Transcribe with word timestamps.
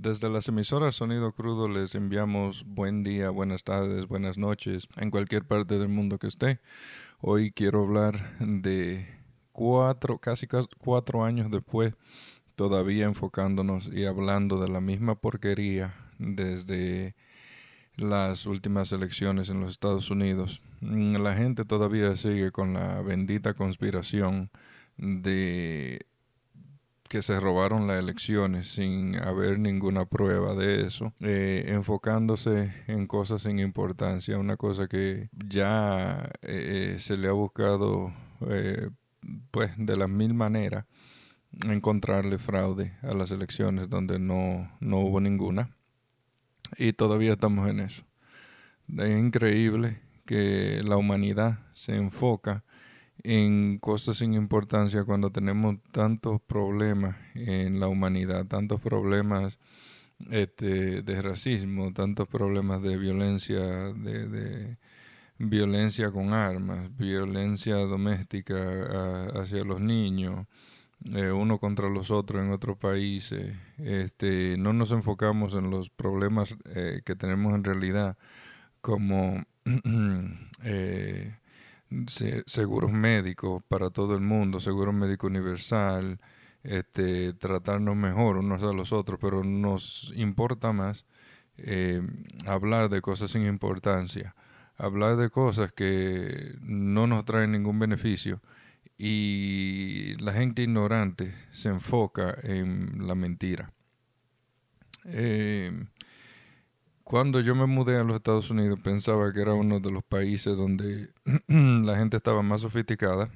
Desde 0.00 0.30
las 0.30 0.46
emisoras 0.46 0.94
Sonido 0.94 1.32
Crudo 1.32 1.66
les 1.66 1.96
enviamos 1.96 2.64
buen 2.64 3.02
día, 3.02 3.30
buenas 3.30 3.64
tardes, 3.64 4.06
buenas 4.06 4.38
noches 4.38 4.86
en 4.96 5.10
cualquier 5.10 5.44
parte 5.44 5.76
del 5.76 5.88
mundo 5.88 6.20
que 6.20 6.28
esté. 6.28 6.60
Hoy 7.20 7.50
quiero 7.50 7.82
hablar 7.82 8.38
de 8.38 9.08
cuatro, 9.50 10.18
casi 10.18 10.46
cuatro 10.78 11.24
años 11.24 11.50
después, 11.50 11.94
todavía 12.54 13.06
enfocándonos 13.06 13.88
y 13.92 14.04
hablando 14.04 14.60
de 14.60 14.68
la 14.68 14.80
misma 14.80 15.16
porquería 15.16 15.96
desde 16.20 17.16
las 17.96 18.46
últimas 18.46 18.92
elecciones 18.92 19.50
en 19.50 19.58
los 19.58 19.72
Estados 19.72 20.12
Unidos. 20.12 20.62
La 20.80 21.34
gente 21.34 21.64
todavía 21.64 22.14
sigue 22.14 22.52
con 22.52 22.74
la 22.74 23.02
bendita 23.02 23.54
conspiración 23.54 24.52
de 24.96 26.06
que 27.08 27.22
se 27.22 27.40
robaron 27.40 27.86
las 27.86 27.98
elecciones 27.98 28.68
sin 28.68 29.16
haber 29.16 29.58
ninguna 29.58 30.04
prueba 30.04 30.54
de 30.54 30.86
eso, 30.86 31.14
eh, 31.20 31.64
enfocándose 31.68 32.72
en 32.86 33.06
cosas 33.06 33.42
sin 33.42 33.58
importancia, 33.58 34.38
una 34.38 34.56
cosa 34.56 34.86
que 34.88 35.30
ya 35.32 36.30
eh, 36.42 36.96
se 36.98 37.16
le 37.16 37.28
ha 37.28 37.32
buscado 37.32 38.12
eh, 38.48 38.90
pues 39.50 39.72
de 39.76 39.96
las 39.96 40.08
mil 40.08 40.34
maneras 40.34 40.84
encontrarle 41.66 42.38
fraude 42.38 42.96
a 43.02 43.14
las 43.14 43.30
elecciones 43.30 43.88
donde 43.88 44.18
no, 44.18 44.70
no 44.80 44.98
hubo 44.98 45.20
ninguna 45.20 45.70
y 46.76 46.92
todavía 46.92 47.32
estamos 47.32 47.68
en 47.68 47.80
eso. 47.80 48.04
Es 48.96 49.18
increíble 49.18 50.00
que 50.26 50.82
la 50.84 50.96
humanidad 50.96 51.60
se 51.72 51.96
enfoca 51.96 52.64
en 53.24 53.78
cosas 53.78 54.18
sin 54.18 54.34
importancia 54.34 55.04
cuando 55.04 55.30
tenemos 55.30 55.76
tantos 55.90 56.40
problemas 56.40 57.16
en 57.34 57.80
la 57.80 57.88
humanidad, 57.88 58.46
tantos 58.46 58.80
problemas 58.80 59.58
este, 60.30 61.02
de 61.02 61.22
racismo, 61.22 61.92
tantos 61.92 62.28
problemas 62.28 62.82
de 62.82 62.96
violencia, 62.96 63.60
de, 63.60 64.76
violencia 65.38 66.10
con 66.10 66.32
armas, 66.32 66.96
violencia 66.96 67.76
doméstica 67.76 69.28
hacia 69.40 69.64
los 69.64 69.80
niños, 69.80 70.46
eh, 71.14 71.30
uno 71.30 71.58
contra 71.58 71.88
los 71.88 72.10
otros 72.10 72.42
en 72.42 72.50
otros 72.52 72.76
países. 72.76 73.54
Este, 73.78 74.56
no 74.58 74.72
nos 74.72 74.90
enfocamos 74.90 75.54
en 75.54 75.70
los 75.70 75.90
problemas 75.90 76.54
eh, 76.74 77.02
que 77.04 77.14
tenemos 77.14 77.54
en 77.54 77.64
realidad 77.64 78.16
como 78.80 79.44
eh, 80.64 81.36
seguros 82.46 82.92
médicos 82.92 83.62
para 83.68 83.90
todo 83.90 84.14
el 84.14 84.20
mundo, 84.20 84.60
seguro 84.60 84.92
médico 84.92 85.26
universal, 85.26 86.20
este, 86.62 87.32
tratarnos 87.32 87.96
mejor 87.96 88.36
unos 88.36 88.62
a 88.62 88.72
los 88.72 88.92
otros, 88.92 89.18
pero 89.20 89.44
nos 89.44 90.12
importa 90.16 90.72
más 90.72 91.06
eh, 91.56 92.02
hablar 92.46 92.88
de 92.88 93.00
cosas 93.00 93.30
sin 93.30 93.46
importancia, 93.46 94.34
hablar 94.76 95.16
de 95.16 95.30
cosas 95.30 95.72
que 95.72 96.54
no 96.60 97.06
nos 97.06 97.24
traen 97.24 97.52
ningún 97.52 97.78
beneficio 97.78 98.40
y 98.96 100.16
la 100.18 100.32
gente 100.32 100.62
ignorante 100.62 101.34
se 101.50 101.68
enfoca 101.68 102.36
en 102.42 103.06
la 103.06 103.14
mentira. 103.14 103.72
Eh, 105.04 105.72
cuando 107.08 107.40
yo 107.40 107.54
me 107.54 107.64
mudé 107.64 107.96
a 107.96 108.04
los 108.04 108.16
Estados 108.16 108.50
Unidos 108.50 108.80
pensaba 108.84 109.32
que 109.32 109.40
era 109.40 109.54
uno 109.54 109.80
de 109.80 109.90
los 109.90 110.04
países 110.04 110.58
donde 110.58 111.08
la 111.48 111.96
gente 111.96 112.18
estaba 112.18 112.42
más 112.42 112.60
sofisticada 112.60 113.30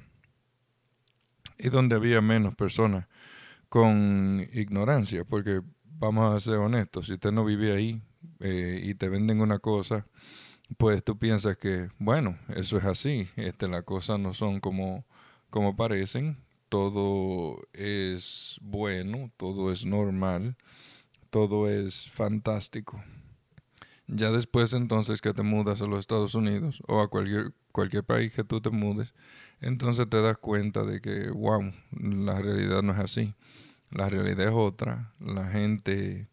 y 1.57 1.69
donde 1.69 1.95
había 1.95 2.21
menos 2.21 2.53
personas 2.53 3.07
con 3.69 4.47
ignorancia, 4.53 5.25
porque 5.25 5.61
vamos 5.85 6.35
a 6.35 6.39
ser 6.39 6.57
honestos, 6.57 7.07
si 7.07 7.13
usted 7.13 7.31
no 7.31 7.45
vive 7.45 7.75
ahí 7.75 7.99
eh, 8.41 8.79
y 8.83 8.93
te 8.93 9.09
venden 9.09 9.41
una 9.41 9.57
cosa, 9.57 10.05
pues 10.77 11.03
tú 11.03 11.17
piensas 11.17 11.57
que, 11.57 11.89
bueno, 11.97 12.37
eso 12.49 12.77
es 12.77 12.85
así, 12.85 13.27
este, 13.37 13.67
las 13.67 13.81
cosas 13.85 14.19
no 14.19 14.35
son 14.35 14.59
como, 14.59 15.03
como 15.49 15.75
parecen, 15.75 16.37
todo 16.69 17.59
es 17.73 18.59
bueno, 18.61 19.31
todo 19.35 19.71
es 19.71 19.83
normal, 19.83 20.57
todo 21.31 21.67
es 21.67 22.07
fantástico. 22.11 23.01
Ya 24.07 24.31
después 24.31 24.73
entonces 24.73 25.21
que 25.21 25.33
te 25.33 25.43
mudas 25.43 25.81
a 25.81 25.87
los 25.87 25.99
Estados 25.99 26.35
Unidos 26.35 26.81
o 26.87 27.01
a 27.01 27.07
cualquier, 27.09 27.53
cualquier 27.71 28.03
país 28.03 28.33
que 28.33 28.43
tú 28.43 28.59
te 28.61 28.69
mudes, 28.69 29.13
entonces 29.61 30.09
te 30.09 30.21
das 30.21 30.37
cuenta 30.37 30.83
de 30.83 30.99
que, 31.01 31.29
wow, 31.29 31.73
la 31.91 32.39
realidad 32.41 32.83
no 32.83 32.91
es 32.93 32.99
así. 32.99 33.33
La 33.91 34.09
realidad 34.09 34.47
es 34.47 34.53
otra. 34.53 35.13
La 35.19 35.47
gente 35.47 36.27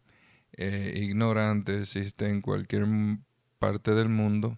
eh, 0.53 0.93
ignorante 0.97 1.79
existe 1.79 2.27
en 2.29 2.41
cualquier 2.41 2.85
parte 3.59 3.95
del 3.95 4.09
mundo. 4.09 4.57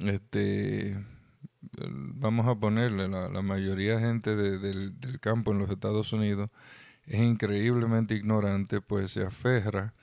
Este, 0.00 0.96
vamos 1.88 2.46
a 2.46 2.56
ponerle, 2.56 3.08
la, 3.08 3.28
la 3.28 3.42
mayoría 3.42 3.96
de 3.96 4.00
gente 4.02 4.36
del, 4.36 5.00
del 5.00 5.20
campo 5.20 5.52
en 5.52 5.58
los 5.58 5.70
Estados 5.70 6.12
Unidos 6.12 6.50
es 7.06 7.20
increíblemente 7.20 8.14
ignorante, 8.14 8.80
pues 8.80 9.12
se 9.12 9.24
aferra 9.24 9.94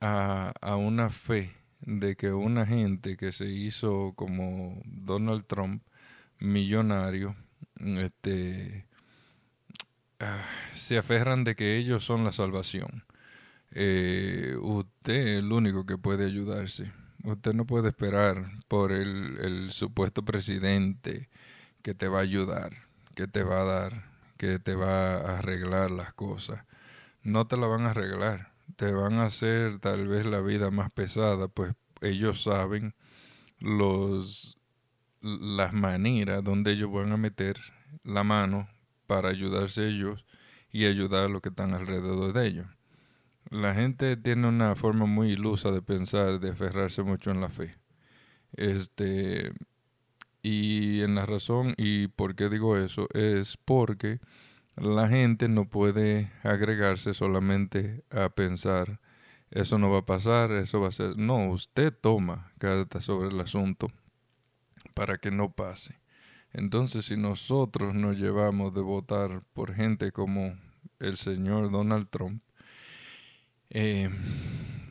a, 0.00 0.52
a 0.60 0.76
una 0.76 1.10
fe 1.10 1.57
de 1.80 2.16
que 2.16 2.32
una 2.32 2.66
gente 2.66 3.16
que 3.16 3.32
se 3.32 3.46
hizo 3.46 4.12
como 4.16 4.80
Donald 4.84 5.46
Trump 5.46 5.82
millonario, 6.38 7.36
este, 7.80 8.86
ah, 10.20 10.44
se 10.74 10.98
aferran 10.98 11.44
de 11.44 11.54
que 11.56 11.76
ellos 11.76 12.04
son 12.04 12.24
la 12.24 12.32
salvación. 12.32 13.04
Eh, 13.72 14.56
usted 14.60 15.14
es 15.14 15.38
el 15.38 15.52
único 15.52 15.86
que 15.86 15.98
puede 15.98 16.26
ayudarse. 16.26 16.92
Usted 17.24 17.54
no 17.54 17.66
puede 17.66 17.88
esperar 17.88 18.50
por 18.68 18.92
el, 18.92 19.38
el 19.40 19.70
supuesto 19.72 20.24
presidente 20.24 21.28
que 21.82 21.94
te 21.94 22.08
va 22.08 22.18
a 22.18 22.22
ayudar, 22.22 22.72
que 23.14 23.26
te 23.26 23.42
va 23.42 23.62
a 23.62 23.64
dar, 23.64 24.04
que 24.36 24.58
te 24.58 24.74
va 24.74 25.16
a 25.16 25.38
arreglar 25.38 25.90
las 25.90 26.14
cosas. 26.14 26.64
No 27.22 27.46
te 27.46 27.56
la 27.56 27.66
van 27.66 27.86
a 27.86 27.90
arreglar 27.90 28.47
te 28.78 28.92
van 28.92 29.14
a 29.14 29.24
hacer 29.24 29.80
tal 29.80 30.06
vez 30.06 30.24
la 30.24 30.40
vida 30.40 30.70
más 30.70 30.92
pesada, 30.92 31.48
pues 31.48 31.74
ellos 32.00 32.44
saben 32.44 32.94
los 33.58 34.56
las 35.20 35.72
maneras 35.72 36.44
donde 36.44 36.70
ellos 36.70 36.92
van 36.92 37.10
a 37.10 37.16
meter 37.16 37.58
la 38.04 38.22
mano 38.22 38.68
para 39.08 39.30
ayudarse 39.30 39.88
ellos 39.88 40.24
y 40.70 40.84
ayudar 40.84 41.24
a 41.24 41.28
los 41.28 41.42
que 41.42 41.48
están 41.48 41.74
alrededor 41.74 42.32
de 42.32 42.46
ellos. 42.46 42.66
La 43.50 43.74
gente 43.74 44.16
tiene 44.16 44.46
una 44.46 44.76
forma 44.76 45.06
muy 45.06 45.32
ilusa 45.32 45.72
de 45.72 45.82
pensar, 45.82 46.38
de 46.38 46.50
aferrarse 46.50 47.02
mucho 47.02 47.32
en 47.32 47.40
la 47.40 47.48
fe. 47.48 47.74
Este 48.52 49.50
y 50.40 51.00
en 51.00 51.16
la 51.16 51.26
razón 51.26 51.74
y 51.76 52.06
por 52.06 52.36
qué 52.36 52.48
digo 52.48 52.76
eso 52.76 53.08
es 53.12 53.56
porque 53.56 54.20
la 54.80 55.08
gente 55.08 55.48
no 55.48 55.68
puede 55.68 56.30
agregarse 56.42 57.14
solamente 57.14 58.04
a 58.10 58.28
pensar, 58.28 59.00
eso 59.50 59.78
no 59.78 59.90
va 59.90 60.00
a 60.00 60.06
pasar, 60.06 60.52
eso 60.52 60.80
va 60.80 60.88
a 60.88 60.92
ser. 60.92 61.16
No, 61.16 61.48
usted 61.50 61.92
toma 61.92 62.52
carta 62.58 63.00
sobre 63.00 63.28
el 63.28 63.40
asunto 63.40 63.88
para 64.94 65.18
que 65.18 65.30
no 65.30 65.52
pase. 65.52 65.98
Entonces, 66.52 67.06
si 67.06 67.16
nosotros 67.16 67.94
nos 67.94 68.16
llevamos 68.16 68.74
de 68.74 68.80
votar 68.80 69.42
por 69.52 69.74
gente 69.74 70.12
como 70.12 70.56
el 70.98 71.16
señor 71.16 71.70
Donald 71.70 72.08
Trump, 72.08 72.42
eh, 73.70 74.10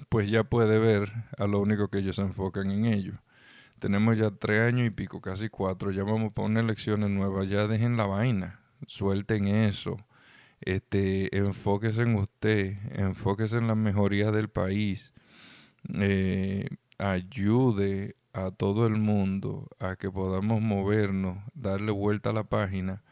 pues 0.09 0.29
ya 0.29 0.43
puede 0.43 0.79
ver 0.79 1.11
a 1.37 1.47
lo 1.47 1.59
único 1.59 1.89
que 1.89 1.99
ellos 1.99 2.17
se 2.17 2.21
enfocan 2.21 2.71
en 2.71 2.85
ello. 2.85 3.13
Tenemos 3.79 4.17
ya 4.17 4.31
tres 4.31 4.61
años 4.61 4.87
y 4.87 4.89
pico, 4.91 5.21
casi 5.21 5.49
cuatro, 5.49 5.91
ya 5.91 6.03
vamos 6.03 6.33
para 6.33 6.47
una 6.47 6.59
elecciones 6.61 7.09
nuevas, 7.09 7.47
ya 7.47 7.67
dejen 7.67 7.95
la 7.97 8.05
vaina 8.05 8.66
suelten 8.85 9.47
eso. 9.47 9.97
Este, 10.61 11.35
enfóquese 11.37 12.01
en 12.01 12.15
usted, 12.15 12.77
enfóquese 12.91 13.57
en 13.57 13.67
la 13.67 13.75
mejoría 13.75 14.31
del 14.31 14.49
país. 14.49 15.13
Eh, 15.93 16.67
ayude 16.97 18.15
a 18.33 18.51
todo 18.51 18.85
el 18.85 18.97
mundo 18.97 19.67
a 19.79 19.95
que 19.95 20.11
podamos 20.11 20.61
movernos, 20.61 21.39
darle 21.53 21.91
vuelta 21.91 22.31
a 22.31 22.33
la 22.33 22.43
página 22.43 23.03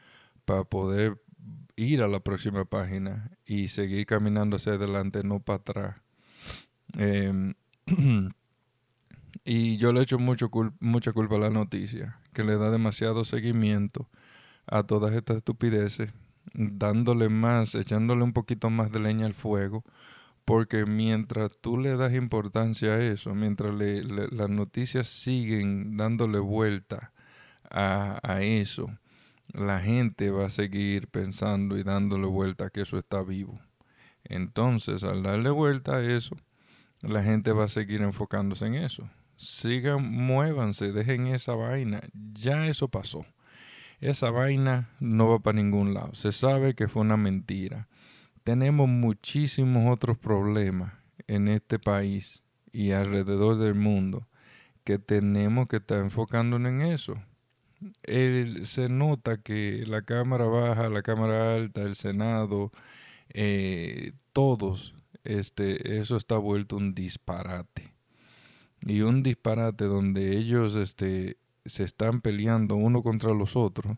para 0.46 0.64
poder 0.64 1.22
ir 1.76 2.04
a 2.04 2.08
la 2.08 2.20
próxima 2.20 2.66
página 2.66 3.32
y 3.46 3.68
seguir 3.68 4.06
caminando 4.06 4.58
hacia 4.58 4.74
adelante, 4.74 5.24
no 5.24 5.40
para 5.40 5.58
atrás. 5.58 5.96
Em, 6.98 7.54
y 9.46 9.78
yo 9.78 9.94
le 9.94 10.02
echo 10.02 10.20
mucho 10.20 10.50
mucha 10.80 11.12
culpa 11.12 11.36
a 11.36 11.40
la 11.40 11.50
noticia, 11.50 12.20
que 12.34 12.44
le 12.44 12.58
da 12.58 12.72
demasiado 12.72 13.26
seguimiento 13.26 14.10
a 14.68 14.84
todas 14.84 15.14
estas 15.14 15.38
estupideces, 15.38 16.12
dándole 16.54 17.30
más, 17.30 17.76
echándole 17.76 18.24
un 18.24 18.34
poquito 18.34 18.70
más 18.70 18.92
de 18.92 19.00
leña 19.00 19.26
al 19.26 19.34
fuego, 19.34 19.84
porque 20.46 20.86
mientras 20.86 21.58
tú 21.60 21.78
le 21.78 21.98
das 21.98 22.14
importancia 22.14 22.94
a 22.94 23.02
eso, 23.02 23.34
mientras 23.34 23.74
las 23.74 24.50
noticias 24.50 25.08
siguen 25.08 25.98
dándole 25.98 26.40
vuelta 26.40 27.12
a, 27.70 28.20
a 28.24 28.42
eso, 28.44 28.90
la 29.54 29.80
gente 29.80 30.30
va 30.30 30.46
a 30.46 30.50
seguir 30.50 31.08
pensando 31.08 31.78
y 31.78 31.84
dándole 31.84 32.28
vuelta 32.28 32.66
a 32.66 32.70
que 32.70 32.82
eso 32.82 32.98
está 32.98 33.24
vivo. 33.24 33.60
Entonces, 34.24 35.04
al 35.04 35.24
darle 35.24 35.50
vuelta 35.50 35.98
a 35.98 36.04
eso, 36.04 36.36
la 37.02 37.24
gente 37.24 37.52
va 37.52 37.66
a 37.66 37.70
seguir 37.70 38.02
enfocándose 38.02 38.66
en 38.66 38.76
eso. 38.76 39.10
Sigan, 39.38 40.04
muévanse, 40.04 40.92
dejen 40.92 41.28
esa 41.28 41.54
vaina. 41.54 42.02
Ya 42.34 42.68
eso 42.68 42.88
pasó. 42.88 43.26
Esa 44.00 44.30
vaina 44.32 44.90
no 45.00 45.30
va 45.30 45.40
para 45.40 45.56
ningún 45.56 45.94
lado. 45.94 46.14
Se 46.16 46.32
sabe 46.32 46.76
que 46.76 46.88
fue 46.88 47.02
una 47.02 47.18
mentira. 47.18 47.88
Tenemos 48.44 48.88
muchísimos 48.88 49.92
otros 49.92 50.18
problemas 50.18 50.94
en 51.28 51.48
este 51.48 51.80
país 51.80 52.44
y 52.72 52.92
alrededor 52.92 53.58
del 53.58 53.76
mundo 53.76 54.28
que 54.84 55.00
tenemos 55.00 55.68
que 55.68 55.78
estar 55.78 56.00
enfocándonos 56.00 56.72
en 56.72 56.82
eso. 56.82 57.16
se 58.64 58.90
nota 58.90 59.38
que 59.38 59.84
la 59.88 60.04
Cámara 60.04 60.46
Baja, 60.46 60.90
la 60.90 61.02
Cámara 61.02 61.56
Alta, 61.56 61.82
el 61.82 61.96
Senado, 61.96 62.72
eh, 63.30 64.14
todos, 64.32 64.96
este, 65.24 66.00
eso 66.00 66.18
está 66.18 66.38
vuelto 66.38 66.78
un 66.78 66.94
disparate. 66.94 67.94
Y 68.86 69.02
un 69.02 69.24
disparate 69.24 69.86
donde 69.86 70.38
ellos 70.38 70.76
este, 70.76 71.38
se 71.66 71.84
están 71.84 72.22
peleando 72.22 72.76
uno 72.76 73.02
contra 73.02 73.34
los 73.34 73.56
otros 73.56 73.98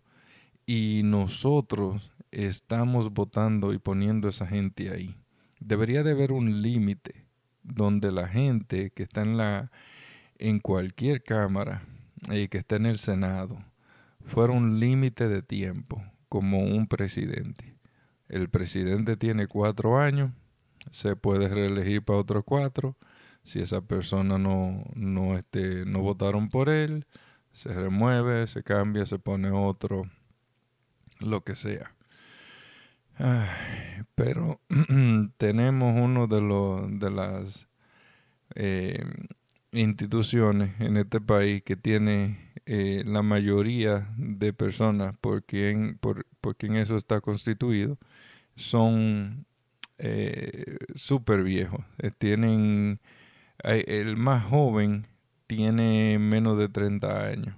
y 0.65 1.01
nosotros 1.03 2.11
estamos 2.31 3.13
votando 3.13 3.73
y 3.73 3.79
poniendo 3.79 4.27
a 4.27 4.31
esa 4.31 4.47
gente 4.47 4.89
ahí. 4.89 5.17
Debería 5.59 6.03
de 6.03 6.11
haber 6.11 6.31
un 6.31 6.61
límite 6.61 7.25
donde 7.63 8.11
la 8.11 8.27
gente 8.27 8.91
que 8.91 9.03
está 9.03 9.21
en 9.21 9.37
la 9.37 9.71
en 10.39 10.59
cualquier 10.59 11.23
cámara 11.23 11.83
y 12.29 12.47
que 12.47 12.59
está 12.59 12.75
en 12.75 12.85
el 12.85 12.99
Senado 12.99 13.57
fuera 14.25 14.53
un 14.53 14.79
límite 14.79 15.27
de 15.27 15.41
tiempo 15.41 16.03
como 16.29 16.59
un 16.59 16.87
presidente. 16.87 17.75
El 18.27 18.49
presidente 18.49 19.15
tiene 19.15 19.47
cuatro 19.47 19.97
años, 19.97 20.31
se 20.91 21.15
puede 21.15 21.47
reelegir 21.47 22.03
para 22.03 22.19
otros 22.19 22.43
cuatro. 22.45 22.97
Si 23.43 23.61
esa 23.61 23.81
persona 23.81 24.37
no, 24.37 24.83
no, 24.93 25.37
este, 25.37 25.85
no 25.85 26.01
votaron 26.01 26.49
por 26.49 26.67
él, 26.67 27.05
se 27.57 27.74
remueve, 27.74 28.45
se 28.45 28.62
cambia, 28.62 29.07
se 29.07 29.18
pone 29.18 29.50
otro, 29.50 30.04
lo 31.19 31.44
que 31.44 31.56
sea. 31.56 31.95
pero 34.13 34.62
tenemos 35.38 35.95
uno 35.95 36.27
de 36.27 36.39
los 36.39 37.00
de 37.00 37.09
las 37.09 37.68
eh, 38.54 39.04
instituciones 39.71 40.80
en 40.80 40.98
este 40.98 41.19
país 41.19 41.63
que 41.63 41.75
tiene 41.75 42.38
eh, 42.68 43.04
la 43.07 43.24
mayoría 43.24 44.07
de 44.18 44.53
personas 44.53 45.18
por 45.18 45.44
quien, 45.44 45.98
por, 45.98 46.25
quien 46.57 46.75
eso 46.75 46.95
está 46.95 47.21
constituido 47.21 47.98
son 48.56 49.48
eh, 49.98 50.77
súper 50.94 51.44
viejos. 51.44 51.83
Eh, 51.98 52.12
tienen, 52.15 53.00
el 53.63 54.15
más 54.15 54.45
joven 54.45 55.07
tiene 55.47 56.19
menos 56.19 56.57
de 56.57 56.69
30 56.69 57.25
años 57.25 57.55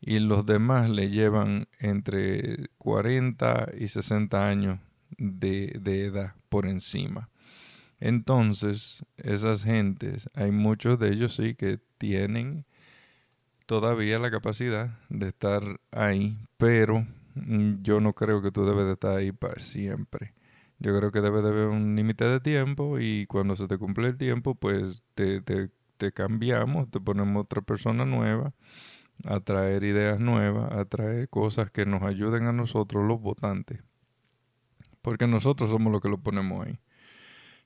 y 0.00 0.18
los 0.18 0.46
demás 0.46 0.88
le 0.90 1.10
llevan 1.10 1.68
entre 1.78 2.68
40 2.78 3.70
y 3.78 3.88
60 3.88 4.48
años 4.48 4.78
de, 5.18 5.78
de 5.80 6.06
edad 6.06 6.34
por 6.48 6.66
encima. 6.66 7.30
Entonces, 7.98 9.04
esas 9.16 9.64
gentes, 9.64 10.28
hay 10.34 10.50
muchos 10.50 10.98
de 10.98 11.12
ellos 11.12 11.34
sí 11.34 11.54
que 11.54 11.80
tienen 11.98 12.66
todavía 13.66 14.18
la 14.18 14.30
capacidad 14.30 14.98
de 15.08 15.28
estar 15.28 15.62
ahí, 15.90 16.38
pero 16.56 17.06
yo 17.82 18.00
no 18.00 18.12
creo 18.14 18.42
que 18.42 18.52
tú 18.52 18.64
debes 18.64 18.86
de 18.86 18.92
estar 18.92 19.16
ahí 19.16 19.32
para 19.32 19.60
siempre. 19.60 20.34
Yo 20.78 20.96
creo 20.96 21.10
que 21.10 21.20
debe 21.20 21.40
de 21.42 21.48
haber 21.48 21.68
un 21.68 21.96
límite 21.96 22.24
de 22.26 22.40
tiempo 22.40 22.98
y 23.00 23.26
cuando 23.26 23.56
se 23.56 23.66
te 23.66 23.78
cumple 23.78 24.08
el 24.08 24.18
tiempo, 24.18 24.54
pues 24.54 25.04
te, 25.14 25.40
te, 25.40 25.70
te 25.96 26.12
cambiamos, 26.12 26.90
te 26.90 27.00
ponemos 27.00 27.44
otra 27.44 27.62
persona 27.62 28.04
nueva 28.04 28.52
a 29.24 29.40
traer 29.40 29.84
ideas 29.84 30.20
nuevas, 30.20 30.72
a 30.72 30.84
traer 30.84 31.28
cosas 31.28 31.70
que 31.70 31.86
nos 31.86 32.02
ayuden 32.02 32.44
a 32.44 32.52
nosotros 32.52 33.04
los 33.04 33.20
votantes. 33.20 33.82
Porque 35.02 35.26
nosotros 35.26 35.70
somos 35.70 35.92
los 35.92 36.02
que 36.02 36.08
lo 36.08 36.18
ponemos 36.18 36.66
ahí. 36.66 36.78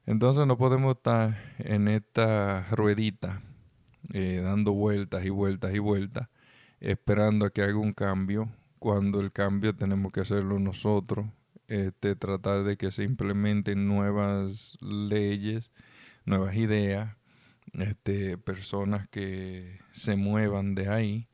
Entonces 0.07 0.47
no 0.47 0.57
podemos 0.57 0.97
estar 0.97 1.37
en 1.59 1.89
esta 1.89 2.67
ruedita 2.71 3.43
eh, 4.13 4.41
dando 4.43 4.73
vueltas 4.73 5.25
y 5.25 5.31
vueltas 5.31 5.75
y 5.75 5.79
vueltas 5.79 6.29
esperando 6.81 7.47
a 7.47 7.51
que 7.51 7.63
haga 7.63 7.77
un 7.77 7.93
cambio 7.93 8.49
cuando 8.79 9.21
el 9.21 9.31
cambio 9.31 9.77
tenemos 9.77 10.11
que 10.11 10.21
hacerlo 10.21 10.59
nosotros, 10.59 11.27
este, 11.69 12.17
tratar 12.17 12.65
de 12.65 12.79
que 12.79 12.91
se 12.91 13.05
implementen 13.05 13.87
nuevas 13.87 14.79
leyes, 14.81 15.71
nuevas 16.25 16.57
ideas, 16.57 17.15
este, 17.75 18.39
personas 18.39 19.09
que 19.09 19.79
se 19.93 20.17
muevan 20.17 20.75
de 20.75 20.89
ahí 20.89 21.29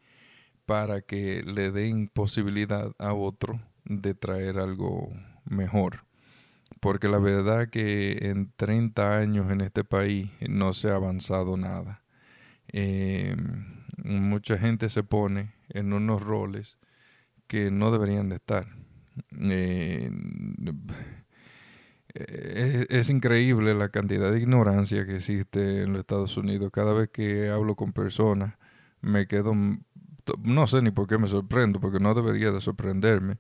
para 0.65 1.01
que 1.01 1.43
le 1.43 1.71
den 1.71 2.09
posibilidad 2.09 2.93
a 2.99 3.13
otro 3.15 3.61
de 3.85 4.15
traer 4.15 4.59
algo 4.59 5.11
mejor 5.45 6.07
porque 6.81 7.09
la 7.09 7.19
verdad 7.19 7.69
que 7.69 8.19
en 8.23 8.53
30 8.57 9.19
años 9.19 9.51
en 9.51 9.61
este 9.61 9.85
país 9.85 10.31
no 10.49 10.73
se 10.73 10.91
ha 10.91 10.97
avanzado 10.97 11.57
nada. 11.57 12.03
Eh, 12.73 13.37
mucha 14.05 14.59
gente 14.59 14.89
se 14.89 15.03
pone 15.03 15.53
en 15.69 15.93
unos 15.93 16.23
roles 16.23 16.79
que 17.47 17.71
no 17.71 17.91
deberían 17.91 18.29
de 18.29 18.37
estar. 18.37 18.67
Eh, 19.33 20.11
es, 22.89 23.11
increíble 23.11 23.75
la 23.75 23.91
cantidad 23.91 24.33
de 24.33 24.39
ignorancia 24.39 25.07
que 25.07 25.17
existe 25.17 25.83
en 25.83 25.93
los 25.93 26.01
Estados 26.01 26.37
Unidos. 26.37 26.71
Cada 26.73 26.93
vez 26.93 27.11
que 27.11 27.49
hablo 27.49 27.77
con 27.77 27.93
personas 27.93 28.55
me 29.01 29.27
quedo, 29.27 29.55
no 30.43 30.67
sé 30.67 30.83
ni 30.83 30.91
por 30.91 31.07
qué 31.07 31.19
me 31.19 31.29
sorprendo, 31.29 31.81
porque 31.81 32.01
no 32.01 32.15
debería 32.15 32.51
de 32.51 32.61
sorprenderme 32.61 33.39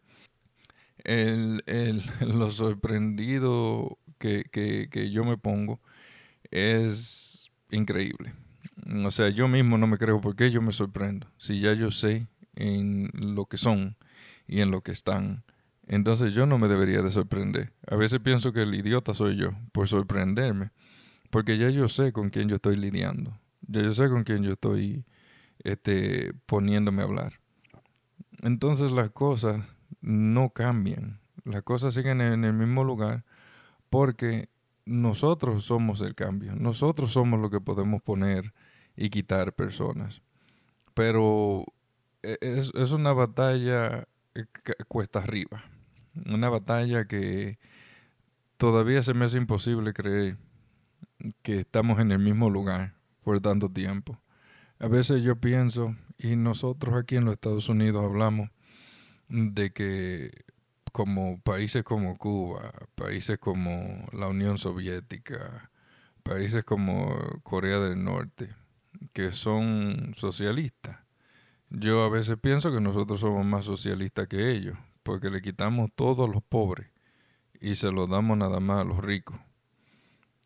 el, 1.07 1.63
el, 1.67 2.03
lo 2.21 2.51
sorprendido 2.51 3.99
que, 4.19 4.45
que, 4.51 4.89
que 4.91 5.11
yo 5.11 5.25
me 5.25 5.39
pongo 5.39 5.81
es 6.51 7.51
increíble. 7.71 8.35
O 9.05 9.11
sea, 9.11 9.29
yo 9.31 9.49
mismo 9.49 9.79
no 9.79 9.87
me 9.87 9.99
creo 9.99 10.21
por 10.21 10.37
qué 10.37 10.51
yo 10.51 10.61
me 10.61 10.73
sorprendo. 10.73 11.29
Si 11.39 11.61
ya 11.61 11.73
yo 11.73 11.91
sé 11.91 12.29
en 12.55 13.11
lo 13.15 13.47
que 13.47 13.57
son 13.57 13.97
y 14.47 14.61
en 14.61 14.71
lo 14.71 14.83
que 14.83 14.93
están, 14.93 15.45
entonces 15.87 16.33
yo 16.33 16.47
no 16.47 16.59
me 16.59 16.69
debería 16.69 17.03
de 17.03 17.11
sorprender. 17.11 17.73
A 17.87 17.97
veces 17.97 18.21
pienso 18.21 18.53
que 18.53 18.63
el 18.63 18.75
idiota 18.75 19.15
soy 19.15 19.37
yo 19.37 19.51
por 19.73 19.89
sorprenderme, 19.89 20.71
porque 21.31 21.59
ya 21.59 21.71
yo 21.71 21.89
sé 21.89 22.13
con 22.13 22.31
quién 22.31 22.49
yo 22.49 22.57
estoy 22.57 22.77
lidiando. 22.77 23.39
Ya 23.69 23.83
yo 23.83 23.95
sé 23.95 24.09
con 24.09 24.25
quién 24.25 24.43
yo 24.43 24.53
estoy 24.53 25.05
este, 25.63 26.33
poniéndome 26.47 27.03
a 27.03 27.05
hablar. 27.05 27.41
Entonces 28.43 28.91
las 28.91 29.11
cosas 29.11 29.65
no 30.01 30.51
cambian. 30.51 31.21
Las 31.45 31.63
cosas 31.63 31.95
siguen 31.95 32.21
en 32.21 32.45
el 32.45 32.53
mismo 32.53 32.83
lugar 32.83 33.25
porque 33.89 34.49
nosotros 34.85 35.65
somos 35.65 36.01
el 36.01 36.15
cambio. 36.15 36.55
Nosotros 36.57 37.13
somos 37.13 37.41
lo 37.41 37.51
que 37.51 37.61
podemos 37.61 38.03
poner 38.03 38.53
y 38.97 39.11
quitar 39.11 39.53
personas. 39.53 40.23
Pero 40.95 41.65
e, 42.23 42.39
es, 42.41 42.73
es 42.75 42.91
una 42.91 43.13
batalla 43.13 44.09
cuesta 44.89 45.21
arriba. 45.21 45.65
Una 46.25 46.49
batalla 46.49 47.07
que 47.07 47.59
todavía 48.57 49.03
se 49.03 49.15
me 49.15 49.27
hace 49.27 49.37
imposible 49.37 49.93
creer 49.93 50.39
que 51.43 51.61
estamos 51.61 51.99
en 52.01 52.13
el 52.13 52.19
mismo 52.19 52.51
lugar 52.51 52.95
por 53.23 53.41
tanto 53.41 53.71
tiempo. 53.71 54.21
A 54.79 54.89
veces 54.89 55.23
yo 55.23 55.37
pienso, 55.37 55.97
y 56.19 56.37
nosotros 56.37 56.95
aquí 56.95 57.17
en 57.17 57.25
los 57.25 57.35
Estados 57.35 57.69
Unidos 57.69 58.05
hablamos 58.05 58.51
de 59.29 59.71
que 59.73 60.31
como 60.93 61.41
países 61.41 61.83
como 61.83 62.17
Cuba, 62.17 62.73
países 62.95 63.39
como 63.39 64.07
la 64.13 64.29
Unión 64.29 64.59
Soviética, 64.59 65.71
países 66.23 66.65
como 66.65 67.17
Corea 67.43 67.79
del 67.79 68.03
Norte, 68.03 68.49
que 69.13 69.33
son 69.33 70.15
socialistas. 70.17 70.99
Yo 71.69 72.05
a 72.05 72.09
veces 72.09 72.39
pienso 72.39 72.73
que 72.73 72.81
nosotros 72.81 73.21
somos 73.21 73.45
más 73.45 73.65
socialistas 73.65 74.29
que 74.29 74.51
ellos, 74.51 74.79
porque 75.07 75.31
le 75.31 75.41
quitamos 75.41 75.91
todos 75.95 76.29
los 76.29 76.43
pobres 76.43 76.89
y 77.61 77.77
se 77.77 77.93
los 77.93 78.11
damos 78.11 78.37
nada 78.37 78.59
más 78.59 78.81
a 78.81 78.85
los 78.85 78.99
ricos. 78.99 79.39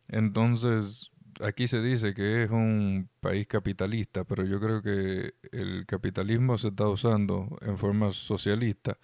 Entonces, 0.07 1.09
aquí 1.41 1.67
se 1.67 1.81
dice 1.81 2.13
que 2.13 2.43
es 2.43 2.51
un 2.51 3.09
país 3.21 3.47
capitalista, 3.47 4.23
pero 4.23 4.45
yo 4.45 4.59
creo 4.59 4.83
que 4.83 5.33
el 5.51 5.87
capitalismo 5.87 6.59
se 6.59 6.67
está 6.67 6.87
usando 6.87 7.57
en 7.61 7.79
forma 7.79 8.11
socialista 8.11 8.99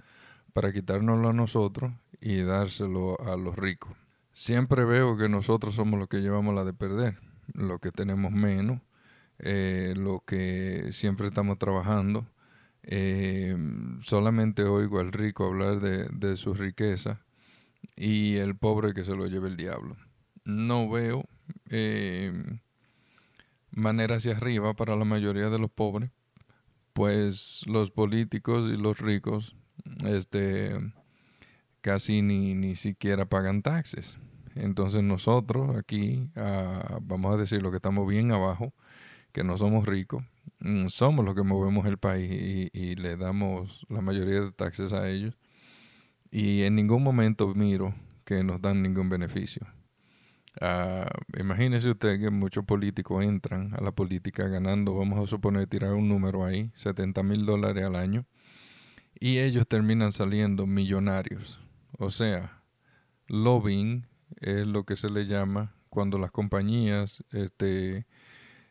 para 0.53 0.71
quitárnoslo 0.71 1.29
a 1.29 1.33
nosotros 1.33 1.91
y 2.21 2.41
dárselo 2.41 3.19
a 3.19 3.35
los 3.35 3.55
ricos. 3.55 3.97
Siempre 4.31 4.85
veo 4.85 5.17
que 5.17 5.27
nosotros 5.27 5.73
somos 5.73 5.99
los 5.99 6.07
que 6.07 6.21
llevamos 6.21 6.53
la 6.53 6.65
de 6.65 6.73
perder, 6.73 7.17
los 7.55 7.79
que 7.79 7.89
tenemos 7.89 8.31
menos, 8.31 8.79
eh, 9.39 9.95
los 9.97 10.21
que 10.21 10.89
siempre 10.91 11.29
estamos 11.29 11.57
trabajando. 11.57 12.27
Eh, 12.89 13.56
solamente 14.01 14.63
oigo 14.63 15.00
al 15.00 15.12
rico 15.12 15.46
hablar 15.46 15.82
de, 15.82 16.08
de 16.08 16.38
su 16.38 16.53
riqueza 16.53 17.22
y 17.98 18.38
el 18.38 18.56
pobre 18.56 18.94
que 18.94 19.03
se 19.03 19.13
lo 19.15 19.27
lleve 19.27 19.50
el 19.50 19.58
diablo. 19.58 19.98
no 20.46 20.89
veo 20.89 21.25
eh, 21.70 22.32
manera 23.72 24.15
hacia 24.15 24.38
arriba 24.38 24.74
para 24.74 24.96
la 24.96 25.03
mayoría 25.06 25.50
de 25.50 25.60
los 25.60 25.70
pobres, 25.70 26.12
pues 26.94 27.62
los 27.67 27.91
políticos 27.91 28.70
y 28.74 28.77
los 28.77 29.00
ricos 29.00 29.56
este, 30.06 30.75
casi 31.82 32.22
ni, 32.22 32.56
ni 32.56 32.75
siquiera 32.75 33.25
pagan 33.25 33.62
taxes. 33.62 34.17
Entonces 34.56 35.03
nosotros 35.03 35.75
aquí, 35.75 36.32
ah, 36.36 37.00
vamos 37.01 37.34
a 37.34 37.38
decir 37.38 37.62
lo 37.62 37.70
que 37.70 37.77
estamos 37.77 38.08
bien 38.08 38.32
abajo, 38.32 38.74
que 39.32 39.44
no 39.44 39.58
somos 39.58 39.86
ricos, 39.86 40.24
somos 40.89 41.25
los 41.25 41.35
que 41.35 41.43
movemos 41.43 41.85
el 41.85 41.97
país 41.97 42.31
y, 42.31 42.69
y, 42.73 42.95
le 42.95 43.17
damos 43.17 43.85
la 43.89 44.01
mayoría 44.01 44.41
de 44.41 44.51
taxes 44.51 44.93
a 44.93 45.09
ellos. 45.09 45.37
Y 46.31 46.63
en 46.63 46.75
ningún 46.75 47.03
momento 47.03 47.53
miro 47.53 47.93
que 48.25 48.43
nos 48.43 48.61
dan 48.61 48.81
ningún 48.81 49.09
beneficio. 49.09 49.65
Uh, 50.59 51.05
imagínese 51.39 51.91
usted 51.91 52.19
que 52.19 52.31
muchos 52.31 52.65
políticos 52.65 53.23
entran 53.23 53.75
a 53.75 53.81
la 53.81 53.91
política 53.91 54.47
ganando, 54.47 54.95
vamos 54.95 55.19
a 55.19 55.27
suponer, 55.27 55.67
tirar 55.67 55.93
un 55.93 56.09
número 56.09 56.43
ahí, 56.43 56.71
70 56.73 57.21
mil 57.21 57.45
dólares 57.45 57.85
al 57.85 57.95
año, 57.95 58.25
y 59.19 59.37
ellos 59.37 59.67
terminan 59.67 60.11
saliendo 60.11 60.65
millonarios. 60.65 61.59
O 61.99 62.09
sea, 62.09 62.63
lobbying 63.27 64.07
es 64.41 64.65
lo 64.65 64.83
que 64.83 64.95
se 64.95 65.09
le 65.09 65.25
llama 65.25 65.75
cuando 65.89 66.17
las 66.17 66.31
compañías 66.31 67.23
este, 67.31 68.07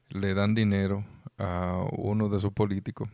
le 0.09 0.35
dan 0.35 0.55
dinero 0.55 1.05
a 1.39 1.85
uno 1.97 2.29
de 2.29 2.41
sus 2.41 2.53
políticos 2.53 3.09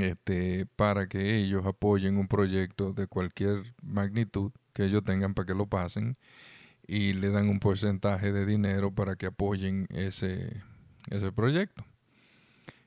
este, 0.00 0.66
para 0.76 1.08
que 1.08 1.36
ellos 1.36 1.66
apoyen 1.66 2.16
un 2.16 2.28
proyecto 2.28 2.92
de 2.92 3.06
cualquier 3.06 3.74
magnitud 3.82 4.52
que 4.72 4.84
ellos 4.84 5.04
tengan 5.04 5.34
para 5.34 5.46
que 5.46 5.54
lo 5.54 5.66
pasen 5.66 6.16
y 6.86 7.14
le 7.14 7.30
dan 7.30 7.48
un 7.48 7.58
porcentaje 7.58 8.32
de 8.32 8.46
dinero 8.46 8.92
para 8.92 9.16
que 9.16 9.26
apoyen 9.26 9.86
ese, 9.90 10.62
ese 11.10 11.32
proyecto. 11.32 11.84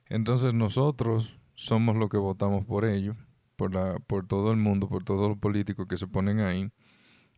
Entonces 0.08 0.54
nosotros 0.54 1.38
somos 1.54 1.96
los 1.96 2.08
que 2.08 2.16
votamos 2.16 2.64
por 2.64 2.84
ellos, 2.84 3.16
por, 3.56 3.74
la, 3.74 3.98
por 3.98 4.26
todo 4.26 4.50
el 4.50 4.56
mundo, 4.56 4.88
por 4.88 5.04
todos 5.04 5.28
los 5.28 5.38
políticos 5.38 5.86
que 5.86 5.98
se 5.98 6.06
ponen 6.06 6.40
ahí. 6.40 6.70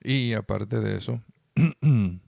Y 0.03 0.33
aparte 0.35 0.81
de 0.81 0.97
eso, 0.97 1.21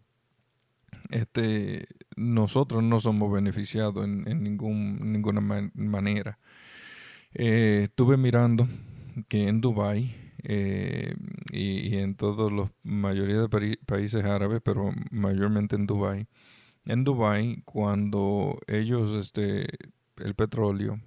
este, 1.11 1.87
nosotros 2.17 2.83
no 2.83 3.01
somos 3.01 3.33
beneficiados 3.33 4.05
en, 4.05 4.43
ningún, 4.43 5.13
ninguna 5.13 5.41
manera. 5.75 6.39
Eh, 7.35 7.83
estuve 7.85 8.17
mirando 8.17 8.69
que 9.29 9.49
en 9.49 9.61
Dubai 9.61 10.15
eh, 10.43 11.15
y, 11.51 11.97
en 11.97 12.15
todos 12.17 12.53
los 12.53 12.71
mayoría 12.83 13.41
de 13.41 13.79
países 13.87 14.25
árabes, 14.25 14.61
pero 14.63 14.93
mayormente 15.11 15.77
en 15.77 15.87
Dubai. 15.87 16.29
En 16.85 17.05
Dubai, 17.05 17.63
cuando 17.65 18.59
ellos, 18.67 19.11
este, 19.13 19.67
el 20.19 20.35
petróleo 20.35 21.01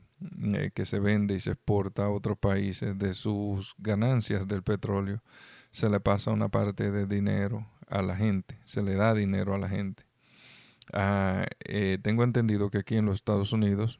eh, 0.53 0.71
que 0.73 0.85
se 0.85 0.99
vende 0.99 1.35
y 1.35 1.39
se 1.39 1.51
exporta 1.51 2.05
a 2.05 2.09
otros 2.09 2.37
países, 2.39 2.97
de 2.97 3.13
sus 3.13 3.75
ganancias 3.77 4.47
del 4.47 4.63
petróleo, 4.63 5.21
se 5.71 5.89
le 5.89 5.99
pasa 5.99 6.31
una 6.31 6.49
parte 6.49 6.91
de 6.91 7.05
dinero 7.05 7.67
a 7.87 8.01
la 8.01 8.15
gente, 8.15 8.59
se 8.65 8.81
le 8.81 8.95
da 8.95 9.13
dinero 9.13 9.53
a 9.53 9.59
la 9.59 9.69
gente. 9.69 10.06
Ah, 10.93 11.45
eh, 11.65 11.97
tengo 12.01 12.23
entendido 12.23 12.69
que 12.69 12.79
aquí 12.79 12.95
en 12.95 13.05
los 13.05 13.15
Estados 13.15 13.51
Unidos 13.51 13.99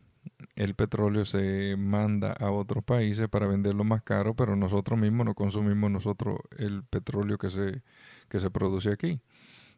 el 0.56 0.76
petróleo 0.76 1.26
se 1.26 1.76
manda 1.78 2.34
a 2.34 2.52
otros 2.52 2.84
países 2.84 3.28
para 3.30 3.48
venderlo 3.48 3.84
más 3.84 4.04
caro, 4.04 4.36
pero 4.36 4.56
nosotros 4.56 5.00
mismos 5.00 5.26
no 5.26 5.36
consumimos 5.36 5.92
nosotros 5.92 6.40
el 6.58 6.84
petróleo 6.84 7.38
que 7.38 7.50
se, 7.50 7.84
que 8.30 8.40
se 8.40 8.50
produce 8.50 8.92
aquí. 8.92 9.22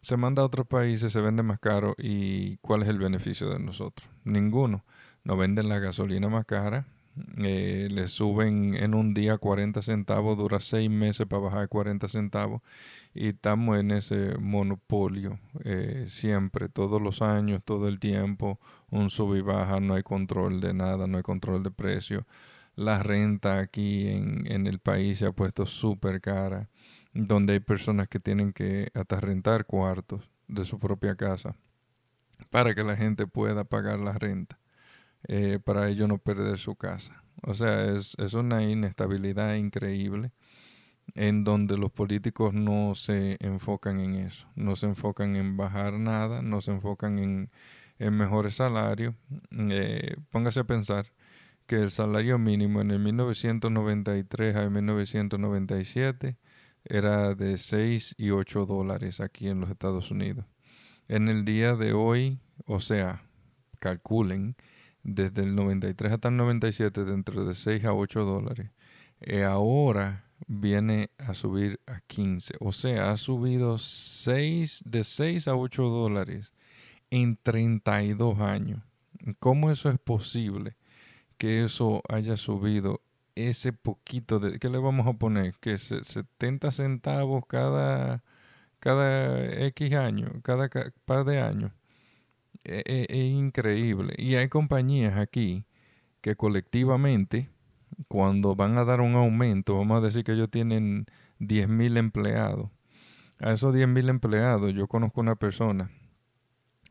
Se 0.01 0.15
manda 0.15 0.41
a 0.41 0.45
otros 0.45 0.65
países, 0.65 1.11
se 1.11 1.19
vende 1.19 1.43
más 1.43 1.59
caro 1.59 1.95
y 1.97 2.57
¿cuál 2.57 2.83
es 2.83 2.87
el 2.87 2.99
beneficio 2.99 3.49
de 3.49 3.59
nosotros? 3.59 4.09
Ninguno. 4.23 4.85
Nos 5.25 5.37
venden 5.37 5.67
la 5.67 5.79
gasolina 5.79 6.29
más 6.29 6.45
cara, 6.45 6.87
eh, 7.37 7.87
le 7.91 8.07
suben 8.07 8.75
en 8.75 8.93
un 8.93 9.13
día 9.13 9.37
40 9.37 9.81
centavos, 9.81 10.37
dura 10.37 10.59
seis 10.59 10.89
meses 10.89 11.27
para 11.27 11.43
bajar 11.43 11.69
40 11.69 12.07
centavos 12.07 12.61
y 13.13 13.29
estamos 13.29 13.79
en 13.79 13.91
ese 13.91 14.37
monopolio 14.37 15.39
eh, 15.63 16.05
siempre, 16.07 16.69
todos 16.69 17.01
los 17.01 17.21
años, 17.21 17.61
todo 17.63 17.87
el 17.87 17.99
tiempo, 17.99 18.59
un 18.89 19.09
sub 19.09 19.35
y 19.35 19.41
baja, 19.41 19.79
no 19.79 19.95
hay 19.95 20.03
control 20.03 20.61
de 20.61 20.73
nada, 20.73 21.07
no 21.07 21.17
hay 21.17 21.23
control 21.23 21.63
de 21.63 21.71
precio. 21.71 22.25
La 22.75 23.03
renta 23.03 23.59
aquí 23.59 24.07
en, 24.07 24.49
en 24.51 24.67
el 24.67 24.79
país 24.79 25.19
se 25.19 25.25
ha 25.25 25.31
puesto 25.31 25.65
súper 25.65 26.21
cara, 26.21 26.69
donde 27.13 27.53
hay 27.53 27.59
personas 27.59 28.07
que 28.07 28.19
tienen 28.19 28.53
que 28.53 28.89
hasta 28.93 29.19
rentar 29.19 29.65
cuartos 29.65 30.29
de 30.47 30.65
su 30.65 30.79
propia 30.79 31.15
casa 31.15 31.55
para 32.49 32.73
que 32.73 32.83
la 32.83 32.95
gente 32.95 33.27
pueda 33.27 33.63
pagar 33.63 33.99
la 33.99 34.13
renta. 34.13 34.59
Eh, 35.27 35.59
para 35.63 35.89
ellos 35.89 36.07
no 36.07 36.17
perder 36.17 36.57
su 36.57 36.75
casa. 36.75 37.23
O 37.43 37.53
sea, 37.53 37.85
es, 37.93 38.15
es 38.19 38.33
una 38.33 38.63
inestabilidad 38.63 39.55
increíble 39.55 40.31
en 41.15 41.43
donde 41.43 41.77
los 41.77 41.91
políticos 41.91 42.53
no 42.53 42.95
se 42.95 43.37
enfocan 43.39 43.99
en 43.99 44.15
eso, 44.15 44.47
no 44.55 44.75
se 44.75 44.87
enfocan 44.87 45.35
en 45.35 45.57
bajar 45.57 45.93
nada, 45.93 46.41
no 46.41 46.61
se 46.61 46.71
enfocan 46.71 47.19
en, 47.19 47.51
en 47.99 48.17
mejores 48.17 48.55
salarios. 48.55 49.15
Eh, 49.51 50.15
póngase 50.29 50.61
a 50.61 50.63
pensar 50.65 51.11
que 51.65 51.77
el 51.77 51.91
salario 51.91 52.37
mínimo 52.37 52.81
en 52.81 52.91
el 52.91 52.99
1993 52.99 54.55
a 54.55 54.69
1997 54.69 56.37
era 56.85 57.35
de 57.35 57.57
6 57.57 58.15
y 58.17 58.31
8 58.31 58.65
dólares 58.65 59.19
aquí 59.19 59.47
en 59.49 59.61
los 59.61 59.69
Estados 59.69 60.11
Unidos. 60.11 60.45
En 61.07 61.27
el 61.27 61.45
día 61.45 61.75
de 61.75 61.93
hoy, 61.93 62.39
o 62.65 62.79
sea, 62.79 63.23
calculen 63.79 64.55
desde 65.13 65.43
el 65.43 65.55
93 65.55 66.13
hasta 66.13 66.29
el 66.29 66.37
97 66.37 67.05
dentro 67.05 67.45
de 67.45 67.55
6 67.55 67.85
a 67.85 67.93
8 67.93 68.25
dólares. 68.25 68.71
eh, 69.21 69.43
ahora 69.43 70.25
viene 70.47 71.11
a 71.17 71.33
subir 71.33 71.79
a 71.87 72.01
15. 72.01 72.55
O 72.59 72.71
sea, 72.71 73.11
ha 73.11 73.17
subido 73.17 73.77
6, 73.77 74.83
de 74.85 75.03
6 75.03 75.47
a 75.47 75.55
8 75.55 75.83
dólares 75.83 76.53
en 77.11 77.37
32 77.37 78.39
años. 78.39 78.81
¿Cómo 79.39 79.71
eso 79.71 79.89
es 79.89 79.99
posible 79.99 80.77
que 81.37 81.63
eso 81.63 82.01
haya 82.09 82.37
subido 82.37 83.01
ese 83.35 83.73
poquito 83.73 84.39
de... 84.39 84.59
¿Qué 84.59 84.69
le 84.69 84.79
vamos 84.79 85.07
a 85.07 85.13
poner? 85.13 85.55
Que 85.61 85.77
70 85.77 86.71
centavos 86.71 87.45
cada, 87.47 88.23
cada 88.79 89.45
X 89.67 89.93
año, 89.93 90.41
cada 90.43 90.69
par 91.05 91.25
de 91.25 91.39
años. 91.39 91.71
E, 92.63 92.83
e, 92.85 93.05
es, 93.09 93.25
increíble. 93.33 94.13
Y 94.17 94.35
hay 94.35 94.49
compañías 94.49 95.17
aquí 95.17 95.65
que 96.21 96.35
colectivamente, 96.35 97.49
cuando 98.07 98.55
van 98.55 98.77
a 98.77 98.85
dar 98.85 99.01
un 99.01 99.15
aumento, 99.15 99.77
vamos 99.77 99.99
a 99.99 100.05
decir 100.05 100.23
que 100.23 100.33
ellos 100.33 100.49
tienen 100.51 101.05
10.000 101.39 101.97
empleados. 101.97 102.69
A 103.39 103.53
esos 103.53 103.73
10.000 103.73 104.09
empleados, 104.09 104.73
yo 104.73 104.87
conozco 104.87 105.21
una 105.21 105.35
persona 105.35 105.91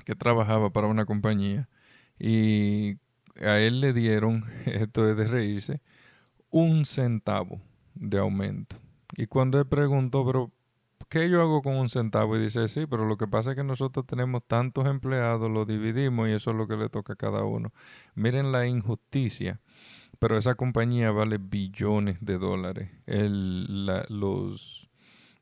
que 0.05 0.15
trabajaba 0.15 0.71
para 0.71 0.87
una 0.87 1.05
compañía 1.05 1.69
y 2.19 2.97
a 3.41 3.59
él 3.59 3.81
le 3.81 3.93
dieron, 3.93 4.45
esto 4.65 5.09
es 5.09 5.17
de 5.17 5.27
reírse, 5.27 5.83
un 6.51 6.87
centavo 6.87 7.61
de 7.95 8.19
aumento. 8.19 8.77
Y 9.17 9.27
cuando 9.27 9.59
él 9.59 9.67
preguntó, 9.67 10.25
pero 10.25 10.53
¿qué 11.09 11.29
yo 11.31 11.41
hago 11.41 11.63
con 11.63 11.77
un 11.77 11.89
centavo? 11.89 12.37
Y 12.37 12.41
dice, 12.41 12.69
sí, 12.69 12.87
pero 12.87 13.07
lo 13.07 13.17
que 13.17 13.27
pasa 13.27 13.51
es 13.51 13.57
que 13.57 13.65
nosotros 13.65 14.07
tenemos 14.07 14.43
tantos 14.47 14.87
empleados, 14.87 15.51
lo 15.51 15.65
dividimos 15.65 16.29
y 16.29 16.33
eso 16.33 16.51
es 16.51 16.57
lo 16.57 16.69
que 16.69 16.77
le 16.77 16.89
toca 16.89 17.15
a 17.15 17.17
cada 17.17 17.45
uno. 17.45 17.73
Miren 18.15 18.53
la 18.53 18.67
injusticia. 18.67 19.61
Pero 20.19 20.37
esa 20.37 20.57
compañía 20.57 21.13
vale 21.13 21.39
billones 21.39 22.19
de 22.21 22.39
dólares. 22.39 22.91
El, 23.07 23.87
la, 23.87 24.05
los, 24.09 24.91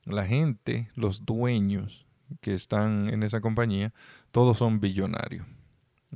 la 0.04 0.26
gente, 0.26 0.90
los 0.94 1.25
dueños 1.25 2.06
que 2.40 2.52
están 2.52 3.08
en 3.08 3.23
esa 3.23 3.40
compañía, 3.40 3.94
todos 4.32 4.58
son 4.58 4.80
billonarios. 4.80 5.46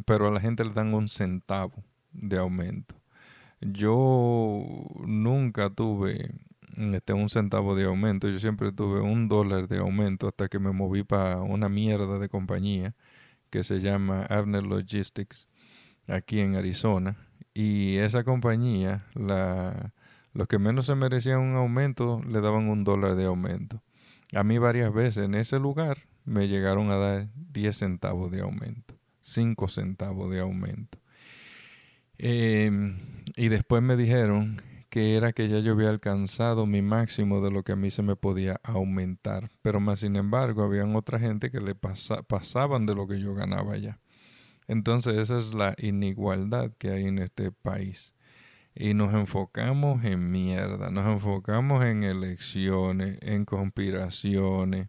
Pero 0.05 0.29
a 0.29 0.31
la 0.31 0.41
gente 0.41 0.65
le 0.65 0.73
dan 0.73 0.93
un 0.93 1.09
centavo 1.09 1.85
de 2.13 2.39
aumento. 2.39 2.97
Yo 3.61 4.63
nunca 5.07 5.71
tuve 5.71 6.31
este, 6.95 7.13
un 7.13 7.29
centavo 7.29 7.75
de 7.75 7.85
aumento. 7.85 8.29
Yo 8.29 8.39
siempre 8.39 8.73
tuve 8.73 9.01
un 9.01 9.29
dólar 9.29 9.69
de 9.69 9.79
aumento 9.79 10.29
hasta 10.29 10.49
que 10.49 10.59
me 10.59 10.73
moví 10.73 11.05
para 11.05 11.41
una 11.41 11.69
mierda 11.69 12.19
de 12.19 12.29
compañía 12.29 12.95
que 13.51 13.65
se 13.65 13.81
llama 13.81 14.25
Avner 14.25 14.63
Logistics 14.63 15.49
aquí 16.07 16.41
en 16.41 16.57
Arizona. 16.57 17.17
Y 17.53 17.97
esa 17.97 18.25
compañía, 18.25 19.07
la, 19.15 19.93
los 20.33 20.47
que 20.49 20.59
menos 20.59 20.87
se 20.87 20.95
merecían 20.95 21.41
un 21.41 21.57
aumento, 21.57 22.23
le 22.27 22.41
daban 22.41 22.69
un 22.69 22.85
dólar 22.85 23.17
de 23.17 23.25
aumento. 23.25 23.83
A 24.33 24.45
mí 24.45 24.59
varias 24.59 24.93
veces 24.93 25.25
en 25.25 25.35
ese 25.35 25.59
lugar 25.59 25.99
me 26.25 26.49
llegaron 26.49 26.91
a 26.91 26.97
dar 26.97 27.29
10 27.35 27.77
centavos 27.77 28.31
de 28.31 28.41
aumento, 28.41 28.95
5 29.21 29.69
centavos 29.69 30.31
de 30.31 30.41
aumento. 30.41 30.99
Em, 32.19 32.99
y 33.37 33.49
después 33.49 33.83
me 33.83 33.97
dijeron 33.97 34.63
que 34.91 35.17
era 35.17 35.33
que 35.33 35.49
ya 35.49 35.61
yo 35.61 35.73
había 35.73 35.89
alcanzado 35.89 36.67
mi 36.67 36.83
máximo 36.83 37.41
de 37.41 37.53
lo 37.53 37.63
que 37.63 37.73
a 37.73 37.77
mí 37.77 37.91
se 37.91 38.03
me 38.03 38.17
podía 38.17 38.61
aumentar. 38.65 39.51
Pero 39.63 39.81
más 39.81 40.01
sin 40.01 40.17
embargo, 40.17 40.65
habían 40.65 40.97
otra 40.97 41.21
gente 41.21 41.51
que 41.51 41.61
le 41.61 41.75
pasaban 41.75 42.87
de 42.87 42.95
lo 42.97 43.07
que 43.07 43.21
yo 43.21 43.33
ganaba 43.35 43.77
ya. 43.79 44.01
Entonces 44.67 45.17
esa 45.17 45.39
es 45.39 45.55
la 45.55 45.75
inigualdad 45.79 46.73
que 46.77 46.91
hay 46.91 47.07
en 47.07 47.19
este 47.19 47.53
país. 47.53 48.15
Y 48.75 48.95
nos 48.95 49.15
enfocamos 49.15 50.05
en 50.05 50.31
mierda, 50.31 50.91
nos 50.91 51.07
enfocamos 51.07 51.85
en 51.85 52.03
elecciones, 52.05 53.19
en 53.21 53.45
conspiraciones, 53.45 54.89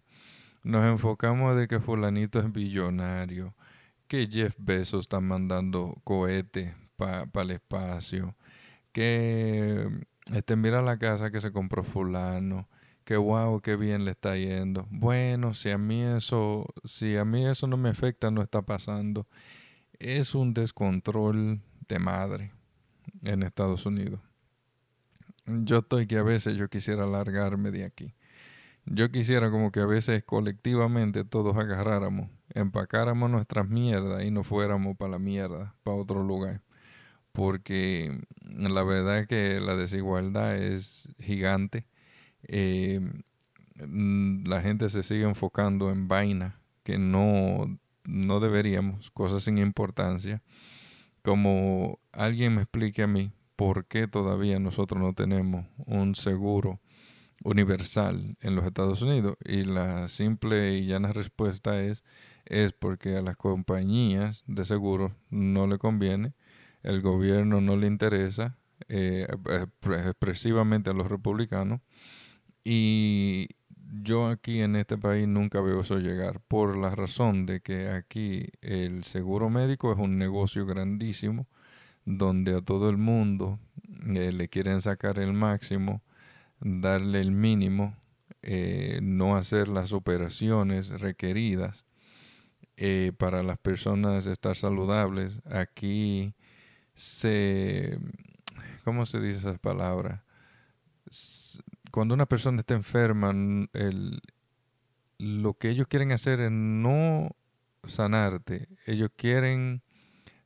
nos 0.64 0.86
enfocamos 0.86 1.58
de 1.58 1.68
que 1.68 1.80
fulanito 1.80 2.40
es 2.40 2.52
billonario, 2.52 3.56
que 4.08 4.28
Jeff 4.28 4.56
Bezos 4.60 5.02
está 5.02 5.20
mandando 5.20 6.00
cohetes 6.04 6.76
para 6.96 7.28
el 7.42 7.52
espacio, 7.52 8.36
que 8.92 9.88
este, 10.34 10.56
mira 10.56 10.82
la 10.82 10.98
casa 10.98 11.32
que 11.32 11.42
se 11.42 11.52
compró 11.52 11.84
fulano, 11.84 12.70
que 13.04 13.18
wow, 13.18 13.62
qué 13.62 13.76
bien 13.76 14.06
le 14.06 14.12
está 14.12 14.38
yendo. 14.38 14.88
Bueno, 14.92 15.54
si 15.54 15.70
a 15.70 15.78
mí 15.78 16.04
eso, 16.04 16.66
si 16.84 17.18
a 17.18 17.26
mí 17.26 17.46
eso 17.46 17.68
no 17.68 17.78
me 17.78 17.90
afecta, 17.90 18.32
no 18.32 18.42
está 18.42 18.62
pasando. 18.62 19.28
Es 20.00 20.36
un 20.36 20.54
descontrol 20.54 21.62
de 21.88 22.00
madre 22.00 22.52
en 23.24 23.44
Estados 23.44 23.86
Unidos. 23.86 24.22
Yo 25.46 25.80
estoy 25.80 26.08
que 26.08 26.18
a 26.18 26.24
veces 26.24 26.56
yo 26.58 26.70
quisiera 26.70 27.06
largarme 27.06 27.72
de 27.72 27.84
aquí. 27.84 28.14
Yo 28.86 29.12
quisiera 29.12 29.52
como 29.52 29.72
que 29.72 29.80
a 29.80 29.86
veces 29.86 30.24
colectivamente 30.24 31.24
todos 31.24 31.56
agarráramos, 31.58 32.30
empacáramos 32.50 33.30
nuestras 33.30 33.68
mierdas 33.68 34.24
y 34.24 34.32
nos 34.32 34.48
fuéramos 34.48 34.98
para 34.98 35.12
la 35.12 35.20
mierda, 35.20 35.76
para 35.84 35.98
otro 35.98 36.24
lugar 36.24 36.62
porque 37.32 38.22
la 38.44 38.84
verdad 38.84 39.20
es 39.20 39.28
que 39.28 39.60
la 39.60 39.76
desigualdad 39.76 40.56
es 40.58 41.10
gigante. 41.20 41.86
Eh, 42.44 43.00
mm, 43.76 44.48
la 44.48 44.62
gente 44.62 44.90
se 44.90 45.04
sigue 45.04 45.24
enfocando 45.24 45.90
en 45.92 46.08
vaina 46.08 46.60
que 46.84 46.98
no, 46.98 47.80
no 48.04 48.40
deberíamos, 48.40 49.12
cosas 49.12 49.44
sin 49.44 49.58
importancia. 49.58 50.42
Como 51.22 52.00
alguien 52.12 52.56
me 52.56 52.64
explique 52.64 53.04
a 53.04 53.08
mí 53.08 53.32
por 53.56 53.86
qué 53.86 54.08
todavía 54.08 54.60
nosotros 54.60 55.02
no 55.02 55.14
tenemos 55.14 55.66
un 55.86 56.16
seguro 56.16 56.80
universal 57.44 58.38
en 58.42 58.56
los 58.56 58.66
Estados 58.66 59.02
Unidos 59.02 59.36
y 59.44 59.64
la 59.64 60.08
simple 60.08 60.78
y 60.78 60.86
llana 60.86 61.12
respuesta 61.14 61.80
es 61.82 62.04
es 62.46 62.74
porque 62.74 63.16
a 63.16 63.22
las 63.22 63.38
compañías 63.38 64.44
de 64.48 64.66
seguro 64.66 65.16
no 65.30 65.68
le 65.68 65.78
conviene 65.78 66.34
el 66.84 67.02
gobierno 67.02 67.62
no 67.62 67.76
le 67.76 67.88
interesa 67.88 68.58
eh, 68.88 69.28
expresivamente 70.06 70.90
a 70.90 70.94
los 70.94 71.08
republicanos 71.08 71.82
y 72.64 73.50
yo 73.94 74.28
aquí 74.28 74.62
en 74.62 74.76
este 74.76 74.98
país 74.98 75.28
nunca 75.28 75.62
veo 75.62 75.82
eso 75.82 76.00
llegar 76.00 76.40
por 76.42 76.78
la 76.78 76.96
razón 76.96 77.46
de 77.46 77.62
que 77.62 77.90
aquí 77.90 78.48
el 78.62 79.04
seguro 79.04 79.50
médico 79.50 79.92
es 79.92 80.00
un 80.00 80.18
negocio 80.18 80.66
grandísimo 80.66 81.48
donde 82.06 82.56
a 82.56 82.62
todo 82.62 82.90
el 82.90 82.98
mundo 82.98 83.60
eh, 84.08 84.32
le 84.32 84.48
quieren 84.48 84.82
sacar 84.82 85.20
el 85.20 85.34
máximo, 85.34 86.02
darle 86.60 87.22
el 87.22 87.32
mínimo, 87.32 87.96
eh, 88.42 89.00
no 89.04 89.36
hacer 89.36 89.68
las 89.68 89.94
operaciones 89.94 90.90
requeridas 90.90 91.86
para 93.20 93.44
las 93.44 93.60
personas 93.60 94.26
estar 94.26 94.56
saludables. 94.56 95.40
Aquí 95.46 96.34
se, 96.94 97.98
¿cómo 98.84 99.06
se 99.06 99.20
dice 99.20 99.40
esa 99.40 99.58
palabra? 99.58 100.24
Cuando 101.92 102.14
una 102.14 102.26
persona 102.26 102.60
está 102.60 102.74
enferma, 102.74 103.32
el, 103.74 104.22
lo 105.18 105.54
que 105.54 105.70
ellos 105.70 105.88
quieren 105.88 106.12
hacer 106.12 106.40
es 106.40 106.52
no 106.52 107.36
sanarte, 107.84 108.70
ellos 108.86 109.10
quieren 109.16 109.82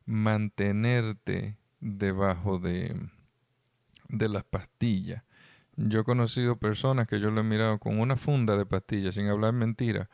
mantenerte 0.05 1.57
debajo 1.79 2.59
de, 2.59 3.09
de 4.09 4.29
las 4.29 4.43
pastillas. 4.43 5.23
Yo 5.77 6.01
he 6.01 6.03
conocido 6.03 6.57
personas 6.57 7.07
que 7.07 7.19
yo 7.19 7.31
lo 7.31 7.41
he 7.41 7.43
mirado 7.43 7.79
con 7.79 7.99
una 7.99 8.15
funda 8.15 8.57
de 8.57 8.65
pastillas, 8.65 9.15
sin 9.15 9.27
hablar 9.27 9.53
mentira, 9.53 10.09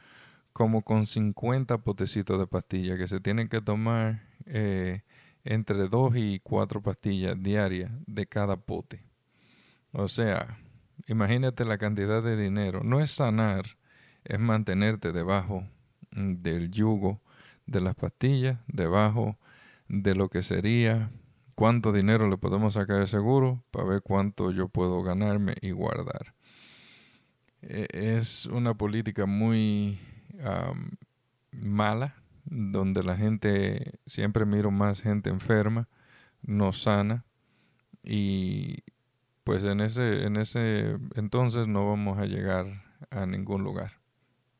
como 0.53 0.81
con 0.81 1.05
50 1.05 1.77
potecitos 1.79 2.39
de 2.39 2.47
pastillas 2.47 2.97
que 2.97 3.07
se 3.07 3.19
tienen 3.19 3.47
que 3.47 3.61
tomar 3.61 4.23
eh, 4.45 5.03
entre 5.43 5.87
dos 5.87 6.15
y 6.15 6.39
cuatro 6.39 6.81
pastillas 6.81 7.41
diarias 7.41 7.91
de 8.05 8.27
cada 8.27 8.57
pote. 8.57 9.03
O 9.91 10.07
sea, 10.07 10.59
imagínate 11.07 11.65
la 11.65 11.77
cantidad 11.77 12.23
de 12.23 12.37
dinero. 12.37 12.81
No 12.83 12.99
es 12.99 13.11
sanar, 13.11 13.77
es 14.23 14.39
mantenerte 14.39 15.11
debajo 15.11 15.67
mm, 16.11 16.35
del 16.41 16.71
yugo 16.71 17.21
de 17.65 17.81
las 17.81 17.95
pastillas, 17.95 18.59
debajo 18.67 19.37
de 19.87 20.15
lo 20.15 20.29
que 20.29 20.43
sería 20.43 21.11
cuánto 21.55 21.91
dinero 21.91 22.29
le 22.29 22.37
podemos 22.37 22.73
sacar 22.73 22.99
de 22.99 23.07
seguro 23.07 23.63
para 23.71 23.85
ver 23.85 24.01
cuánto 24.01 24.51
yo 24.51 24.67
puedo 24.67 25.03
ganarme 25.03 25.55
y 25.61 25.71
guardar. 25.71 26.33
E, 27.61 27.87
es 27.91 28.45
una 28.47 28.73
política 28.73 29.25
muy 29.25 29.99
mala 31.51 32.20
donde 32.51 33.01
la 33.01 33.15
gente, 33.15 33.99
siempre 34.05 34.45
miro 34.45 34.71
más 34.71 35.01
gente 35.01 35.29
enferma, 35.29 35.87
no 36.43 36.73
sana, 36.73 37.25
y 38.03 38.83
pues 39.45 39.63
en 39.63 39.79
ese, 39.79 40.25
en 40.25 40.35
ese 40.35 40.97
entonces 41.15 41.67
no 41.67 41.87
vamos 41.87 42.19
a 42.19 42.25
llegar 42.25 42.83
a 43.09 43.25
ningún 43.25 43.63
lugar. 43.63 43.93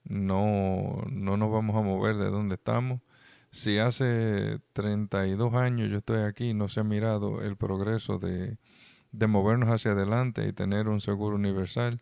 No, 0.06 1.04
no 1.10 1.38
nos 1.38 1.52
vamos 1.52 1.76
a 1.76 1.82
mover 1.82 2.16
de 2.16 2.30
donde 2.30 2.56
estamos. 2.56 3.02
Si 3.52 3.78
hace 3.78 4.60
32 4.74 5.54
años 5.54 5.90
yo 5.90 5.98
estoy 5.98 6.22
aquí, 6.22 6.54
no 6.54 6.70
se 6.70 6.80
ha 6.80 6.84
mirado 6.84 7.42
el 7.42 7.58
progreso 7.58 8.18
de, 8.18 8.58
de 9.12 9.28
movernos 9.28 9.70
hacia 9.70 9.92
adelante 9.92 10.48
y 10.48 10.54
tener 10.54 10.88
un 10.88 11.02
seguro 11.02 11.36
universal, 11.36 12.02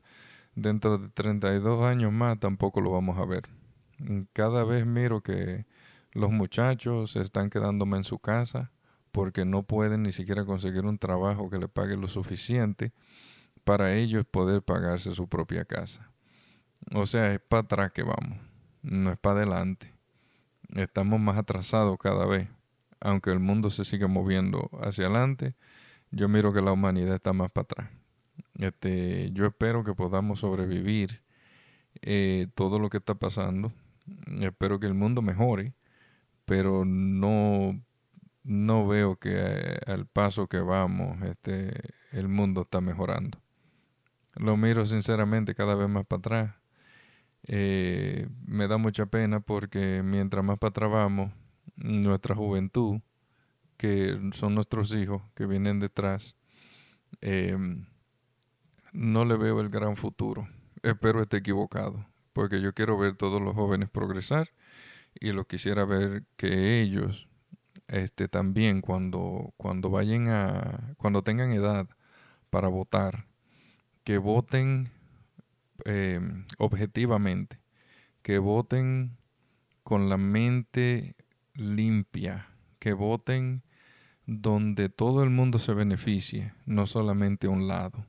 dentro 0.56 1.00
de 1.00 1.10
32 1.10 1.84
años 1.84 2.14
más 2.14 2.40
tampoco 2.40 2.80
lo 2.80 2.92
vamos 2.92 3.18
a 3.18 3.26
ver. 3.26 3.50
Cada 4.34 4.64
vez 4.64 4.86
miro 4.86 5.22
que 5.22 5.66
los 6.12 6.32
muchachos 6.32 7.16
están 7.16 7.50
quedándome 7.50 7.98
en 7.98 8.04
su 8.04 8.20
casa 8.20 8.72
porque 9.12 9.46
no 9.46 9.64
pueden 9.64 10.04
ni 10.04 10.12
siquiera 10.12 10.46
conseguir 10.46 10.86
un 10.86 10.98
trabajo 10.98 11.50
que 11.50 11.58
le 11.58 11.68
pague 11.68 11.98
lo 11.98 12.08
suficiente 12.08 12.94
para 13.64 13.96
ellos 13.96 14.26
poder 14.26 14.62
pagarse 14.62 15.14
su 15.14 15.28
propia 15.28 15.66
casa. 15.66 16.12
O 16.94 17.06
sea, 17.06 17.34
es 17.34 17.40
para 17.40 17.62
atrás 17.62 17.92
que 17.92 18.04
vamos, 18.04 18.40
no 18.82 19.12
es 19.12 19.18
para 19.18 19.38
adelante. 19.38 19.94
Estamos 20.76 21.20
más 21.20 21.38
atrasados 21.38 21.98
cada 21.98 22.26
vez. 22.26 22.48
Aunque 23.02 23.32
el 23.32 23.40
mundo 23.40 23.70
se 23.70 23.86
sigue 23.86 24.08
moviendo 24.08 24.70
hacia 24.82 25.06
adelante, 25.06 25.56
yo 26.12 26.28
miro 26.28 26.54
que 26.54 26.62
la 26.62 26.72
humanidad 26.72 27.16
está 27.16 27.34
más 27.34 27.50
para 27.50 27.64
atrás. 27.64 27.90
Este, 28.56 29.32
yo 29.32 29.46
espero 29.46 29.84
que 29.84 29.94
podamos 29.94 30.40
sobrevivir 30.40 31.22
eh, 32.02 32.48
todo 32.56 32.80
lo 32.80 32.90
que 32.90 32.98
está 32.98 33.16
pasando. 33.16 33.72
Espero 34.42 34.80
que 34.80 34.88
el 34.88 34.94
mundo 34.94 35.22
mejore 35.22 35.74
pero 36.50 36.84
no, 36.84 37.80
no 38.44 38.88
veo 38.88 39.18
que 39.18 39.36
eh, 39.36 39.80
al 39.86 40.08
paso 40.08 40.48
que 40.48 40.58
vamos 40.58 41.22
este, 41.22 41.80
el 42.12 42.28
mundo 42.28 42.62
está 42.62 42.82
mejorando. 42.82 43.40
Lo 44.34 44.58
miro 44.58 44.84
sinceramente 44.88 45.54
cada 45.54 45.76
vez 45.76 45.88
más 45.88 46.08
para 46.08 46.18
atrás. 46.18 46.56
Eh, 47.44 48.28
me 48.48 48.68
da 48.68 48.78
mucha 48.78 49.06
pena 49.06 49.42
porque 49.42 50.02
mientras 50.04 50.44
más 50.44 50.58
para 50.58 50.70
atrás 50.70 50.92
vamos, 50.92 51.32
nuestra 51.76 52.34
juventud, 52.34 53.00
que 53.78 54.20
son 54.34 54.56
nuestros 54.56 54.92
hijos 54.92 55.22
que 55.36 55.46
vienen 55.46 55.80
detrás, 55.80 56.36
em, 57.22 57.86
no 58.92 59.24
le 59.24 59.38
veo 59.38 59.62
el 59.62 59.70
gran 59.70 59.98
futuro. 59.98 60.50
Espero 60.82 61.22
esté 61.22 61.38
equivocado, 61.38 62.08
porque 62.34 62.60
yo 62.60 62.74
quiero 62.74 62.98
ver 62.98 63.16
todos 63.16 63.40
los 63.40 63.54
jóvenes 63.54 63.92
progresar 63.92 64.50
y 65.20 65.32
lo 65.32 65.46
quisiera 65.46 65.86
ver 65.86 66.24
que 66.36 66.82
ellos 66.82 67.28
este 67.88 68.28
también 68.28 68.82
cuando 68.82 69.54
cuando 69.58 69.90
vayan 69.90 70.30
a 70.30 70.94
cuando 70.98 71.24
tengan 71.24 71.52
edad 71.52 71.88
para 72.50 72.68
votar 72.68 73.26
que 74.04 74.18
voten 74.18 74.92
em, 75.86 76.46
objetivamente 76.58 77.60
que 78.22 78.38
voten 78.38 79.18
con 79.84 80.10
la 80.10 80.18
mente 80.18 81.16
limpia 81.56 82.48
que 82.78 82.94
voten 82.94 83.64
donde 84.26 84.90
todo 84.90 85.24
el 85.24 85.32
mundo 85.32 85.58
se 85.58 85.74
beneficie 85.74 86.54
no 86.66 86.86
solamente 86.86 87.48
un 87.48 87.68
lado 87.68 88.06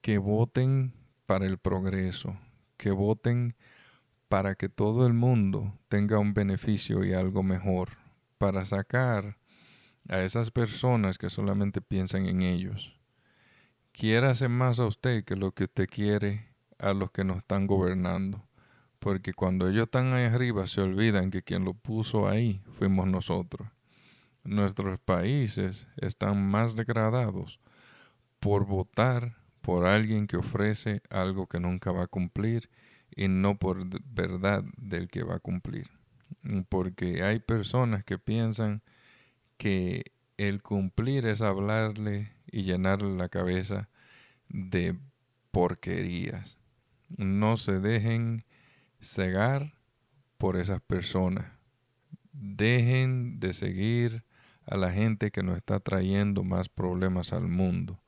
que 0.00 0.18
voten 0.18 0.92
para 1.26 1.46
el 1.46 1.58
progreso 1.58 2.38
que 2.76 2.92
voten 2.92 3.56
para 4.28 4.54
que 4.54 4.68
todo 4.68 5.06
el 5.06 5.12
mundo 5.12 5.72
tenga 5.88 6.18
un 6.18 6.34
beneficio 6.34 7.04
y 7.04 7.12
algo 7.12 7.42
mejor, 7.42 7.90
para 8.38 8.64
sacar 8.64 9.38
a 10.08 10.20
esas 10.20 10.50
personas 10.50 11.18
que 11.18 11.30
solamente 11.30 11.80
piensan 11.80 12.26
en 12.26 12.42
ellos 12.42 12.96
quiérase 13.96 14.48
más 14.48 14.78
a 14.78 14.84
usted 14.84 15.24
que 15.24 15.36
lo 15.36 15.52
que 15.52 15.64
usted 15.64 15.88
quiere 15.88 16.50
a 16.78 16.92
los 16.92 17.10
que 17.10 17.24
nos 17.24 17.38
están 17.38 17.66
gobernando. 17.66 18.46
Porque 18.98 19.32
cuando 19.32 19.68
ellos 19.68 19.84
están 19.84 20.12
ahí 20.12 20.24
arriba 20.24 20.66
se 20.66 20.82
olvidan 20.82 21.30
que 21.30 21.42
quien 21.42 21.64
lo 21.64 21.72
puso 21.72 22.28
ahí 22.28 22.60
fuimos 22.78 23.06
nosotros. 23.06 23.68
Nuestros 24.44 25.00
países 25.00 25.88
están 25.96 26.46
más 26.50 26.76
degradados 26.76 27.58
por 28.38 28.66
votar 28.66 29.36
por 29.62 29.86
alguien 29.86 30.26
que 30.26 30.36
ofrece 30.36 31.00
algo 31.08 31.46
que 31.46 31.58
nunca 31.58 31.90
va 31.90 32.04
a 32.04 32.06
cumplir 32.06 32.68
y 33.14 33.28
no 33.28 33.58
por 33.58 33.86
verdad 34.04 34.64
del 34.76 35.08
que 35.08 35.22
va 35.22 35.36
a 35.36 35.40
cumplir. 35.40 35.88
Porque 36.68 37.22
hay 37.22 37.38
personas 37.38 38.04
que 38.04 38.18
piensan 38.18 38.82
que 39.56 40.12
el 40.36 40.62
cumplir 40.62 41.26
es 41.26 41.40
hablarle 41.40 42.32
y 42.50 42.62
llenarle 42.62 43.16
la 43.16 43.28
cabeza 43.28 43.88
de 44.48 44.96
porquerías. 45.50 46.58
No 47.16 47.56
se 47.56 47.80
dejen 47.80 48.44
cegar 49.00 49.74
por 50.38 50.56
esas 50.56 50.80
personas. 50.82 51.52
Dejen 52.32 53.40
de 53.40 53.52
seguir 53.52 54.24
a 54.66 54.76
la 54.76 54.92
gente 54.92 55.30
que 55.30 55.42
nos 55.42 55.56
está 55.56 55.80
trayendo 55.80 56.44
más 56.44 56.68
problemas 56.68 57.32
al 57.32 57.48
mundo. 57.48 58.00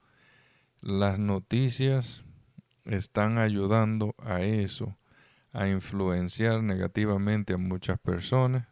Las 0.80 1.18
noticias 1.18 2.24
están 2.88 3.38
ayudando 3.38 4.14
a 4.18 4.42
eso, 4.42 4.96
a 5.53 5.68
influenciar 5.68 6.62
negativamente 6.62 7.55
a 7.55 7.59
muchas 7.59 7.98
personas 7.98 8.66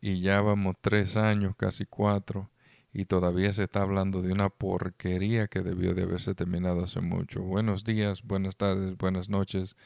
y 0.00 0.20
ya 0.20 0.40
vamos 0.40 0.76
tres 0.80 1.16
años, 1.16 1.54
casi 1.56 1.84
cuatro, 1.84 2.50
y 2.92 3.04
todavía 3.04 3.52
se 3.52 3.64
está 3.64 3.82
hablando 3.82 4.22
de 4.22 4.32
una 4.32 4.48
porquería 4.48 5.46
que 5.46 5.60
debió 5.60 5.94
de 5.94 6.02
haberse 6.02 6.34
terminado 6.34 6.82
hace 6.84 7.00
mucho. 7.00 7.42
Buenos 7.42 7.84
días, 7.84 8.22
buenas 8.22 8.56
tardes, 8.56 8.96
buenas 8.96 9.28
noches. 9.28 9.76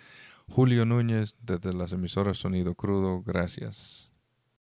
Julio 0.49 0.85
Núñez 0.85 1.37
desde 1.43 1.73
las 1.73 1.93
emisoras 1.93 2.39
Sonido 2.39 2.75
Crudo, 2.75 3.23
gracias. 3.23 4.14